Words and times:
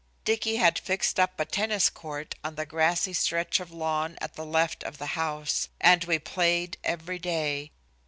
Dicky 0.25 0.55
had 0.55 0.79
fixed 0.79 1.19
up 1.19 1.39
a 1.39 1.45
tennis 1.45 1.87
court 1.91 2.33
on 2.43 2.55
the, 2.55 2.65
grassy 2.65 3.13
stretch 3.13 3.59
of 3.59 3.69
lawn 3.71 4.17
at 4.19 4.33
the 4.33 4.47
left 4.47 4.81
of 4.83 4.97
the 4.97 5.05
house, 5.13 5.69
and 5.79 6.05
we 6.05 6.17
played 6.17 6.75
every 6.83 7.19
day. 7.19 7.69